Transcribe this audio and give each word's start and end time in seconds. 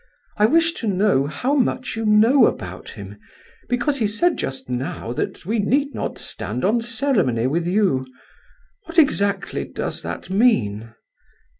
"I 0.35 0.47
wish 0.47 0.73
to 0.81 0.87
know 0.87 1.27
how 1.27 1.53
much 1.53 1.95
you 1.95 2.07
know 2.07 2.47
about 2.47 2.89
him, 2.89 3.17
because 3.69 3.99
he 3.99 4.07
said 4.07 4.35
just 4.35 4.67
now 4.67 5.13
that 5.13 5.45
we 5.45 5.59
need 5.59 5.93
not 5.93 6.17
stand 6.17 6.65
on 6.65 6.81
ceremony 6.81 7.45
with 7.45 7.67
you. 7.67 8.03
What, 8.85 8.97
exactly, 8.97 9.63
does 9.63 10.01
that 10.01 10.31
mean?" 10.31 10.95